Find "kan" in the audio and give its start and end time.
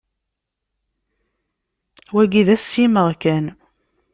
3.21-3.45